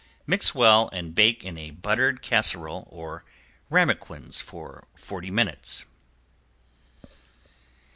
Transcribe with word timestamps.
Mix 0.25 0.55
well 0.55 0.89
and 0.91 1.13
bake 1.13 1.43
in 1.43 1.59
a 1.59 1.69
buttered 1.69 2.23
casserole 2.23 2.87
or 2.89 3.23
ramequins 3.69 4.41
for 4.41 4.87
forty 4.97 5.29
minutes. 5.29 5.85